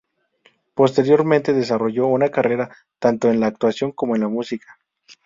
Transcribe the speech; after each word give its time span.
Posteriormente, 0.73 1.53
desarrolló 1.53 2.07
una 2.07 2.29
carrera 2.29 2.75
tanto 2.97 3.29
en 3.29 3.39
la 3.39 3.45
actuación 3.45 3.91
como 3.91 4.15
en 4.15 4.21
la 4.21 4.29
música. 4.29 4.79